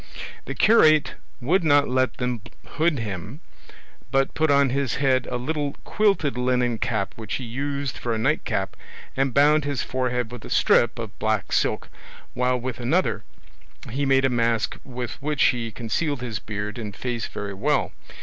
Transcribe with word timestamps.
The 0.45 0.55
curate 0.55 1.13
would 1.39 1.63
not 1.63 1.87
let 1.87 2.17
them 2.17 2.41
hood 2.65 2.97
him, 2.97 3.39
but 4.09 4.33
put 4.33 4.49
on 4.49 4.71
his 4.71 4.95
head 4.95 5.27
a 5.27 5.37
little 5.37 5.75
quilted 5.83 6.39
linen 6.39 6.79
cap 6.79 7.13
which 7.17 7.35
he 7.35 7.43
used 7.43 7.99
for 7.99 8.11
a 8.11 8.17
night 8.17 8.43
cap, 8.43 8.75
and 9.15 9.31
bound 9.31 9.63
his 9.63 9.83
forehead 9.83 10.31
with 10.31 10.43
a 10.43 10.49
strip 10.49 10.97
of 10.97 11.19
black 11.19 11.51
silk, 11.51 11.87
while 12.33 12.59
with 12.59 12.79
another 12.79 13.23
he 13.91 14.07
made 14.07 14.25
a 14.25 14.29
mask 14.31 14.77
with 14.83 15.21
which 15.21 15.43
he 15.43 15.71
concealed 15.71 16.21
his 16.21 16.39
beard 16.39 16.79
and 16.79 16.95
face 16.95 17.27
very 17.27 17.53
well. 17.53 17.91